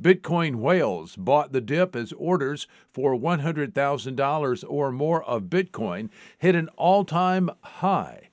[0.02, 6.68] Bitcoin whales bought the dip as orders for $100,000 or more of Bitcoin hit an
[6.76, 8.30] all time high.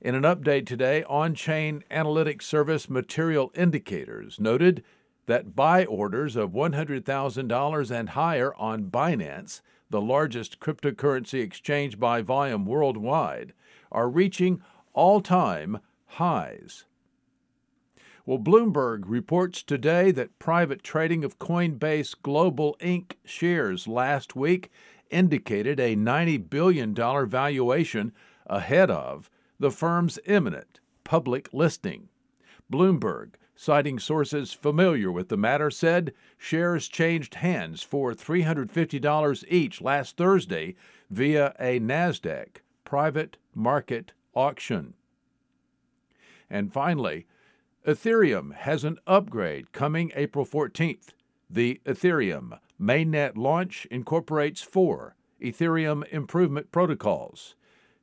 [0.00, 4.84] In an update today, on chain analytics service Material Indicators noted
[5.30, 12.66] that buy orders of $100,000 and higher on Binance, the largest cryptocurrency exchange by volume
[12.66, 13.52] worldwide,
[13.92, 14.60] are reaching
[14.92, 16.84] all time highs.
[18.26, 23.12] Well, Bloomberg reports today that private trading of Coinbase Global Inc.
[23.24, 24.68] shares last week
[25.10, 28.12] indicated a $90 billion valuation
[28.46, 32.08] ahead of the firm's imminent public listing.
[32.68, 40.16] Bloomberg, citing sources familiar with the matter, said shares changed hands for $350 each last
[40.16, 40.74] Thursday
[41.10, 44.94] via a NASDAQ private market auction.
[46.48, 47.26] And finally,
[47.86, 51.10] Ethereum has an upgrade coming April 14th.
[51.50, 57.56] The Ethereum mainnet launch incorporates four Ethereum improvement protocols.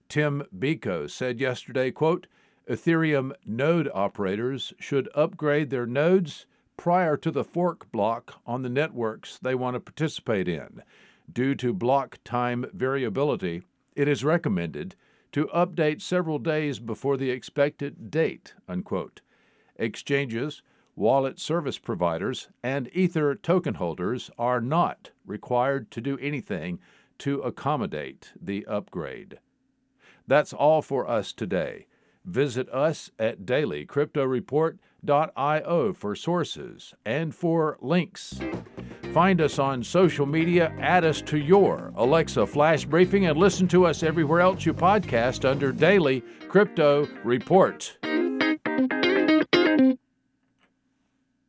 [0.08, 2.28] Tim Beiko said yesterday, quote,
[2.70, 6.46] Ethereum node operators should upgrade their nodes
[6.76, 10.84] prior to the fork block on the networks they want to participate in.
[11.32, 13.64] Due to block time variability,
[13.96, 14.96] it is recommended
[15.32, 18.54] to update several days before the expected date.
[18.68, 19.22] Unquote.
[19.78, 20.62] Exchanges,
[20.96, 26.80] wallet service providers, and Ether token holders are not required to do anything
[27.20, 29.40] to accommodate the upgrade.
[30.28, 31.88] That's all for us today.
[32.28, 38.38] Visit us at dailycryptoreport.io for sources and for links.
[39.14, 43.86] Find us on social media, add us to your Alexa Flash Briefing, and listen to
[43.86, 47.98] us everywhere else you podcast under Daily Crypto Report.